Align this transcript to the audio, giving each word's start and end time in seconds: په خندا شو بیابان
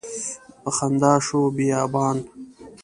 په 0.61 0.69
خندا 0.77 1.13
شو 1.25 1.41
بیابان 1.55 2.17